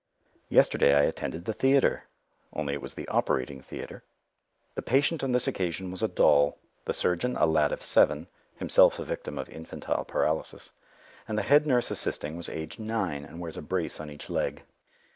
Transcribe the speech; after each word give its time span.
Yesterday 0.49 0.95
I 0.95 1.03
attended 1.03 1.45
the 1.45 1.53
theatre, 1.53 2.05
only 2.53 2.73
it 2.73 2.81
was 2.81 2.95
the 2.95 3.07
operating 3.07 3.61
theatre. 3.61 4.03
The 4.73 4.81
patient 4.81 5.23
on 5.23 5.31
this 5.31 5.47
occasion 5.47 5.91
was 5.91 6.01
a 6.01 6.07
doll, 6.07 6.57
the 6.85 6.91
surgeon 6.95 7.37
a 7.37 7.45
lad 7.45 7.71
of 7.71 7.83
seven, 7.83 8.25
himself 8.57 8.97
a 8.97 9.05
victim 9.05 9.37
of 9.37 9.47
infantile 9.47 10.05
paralysis, 10.05 10.71
and 11.27 11.37
the 11.37 11.43
head 11.43 11.67
nurse 11.67 11.91
assisting 11.91 12.35
was 12.35 12.49
aged 12.49 12.79
nine, 12.79 13.23
and 13.23 13.39
wears 13.39 13.57
a 13.57 13.61
brace 13.61 13.99
on 13.99 14.09
each 14.09 14.27
leg. 14.27 14.63